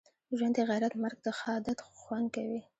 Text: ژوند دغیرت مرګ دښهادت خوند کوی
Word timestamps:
ژوند 0.37 0.53
دغیرت 0.59 0.93
مرګ 1.03 1.17
دښهادت 1.25 1.79
خوند 2.01 2.27
کوی 2.35 2.61